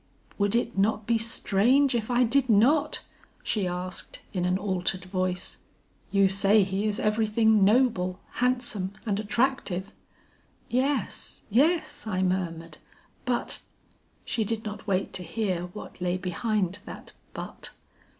"'Would 0.39 0.55
it 0.55 0.75
not 0.79 1.05
be 1.05 1.19
strange 1.19 1.93
if 1.93 2.09
I 2.09 2.23
did 2.23 2.49
not,' 2.49 3.03
she 3.43 3.67
asked 3.67 4.19
in 4.33 4.45
an 4.45 4.57
altered 4.57 5.05
voice. 5.05 5.59
'You 6.09 6.27
say 6.27 6.63
he 6.63 6.87
is 6.87 6.99
everything 6.99 7.63
noble, 7.63 8.19
handsome 8.41 8.93
and 9.05 9.19
attractive.' 9.19 9.93
"Yes, 10.67 11.43
yes,' 11.51 12.07
I 12.07 12.23
murmured, 12.23 12.79
'but' 13.25 13.61
"She 14.25 14.43
did 14.43 14.65
not 14.65 14.87
wait 14.87 15.13
to 15.13 15.23
hear 15.23 15.65
what 15.65 16.01
lay 16.01 16.17
behind 16.17 16.79
that 16.87 17.11
but. 17.35 17.69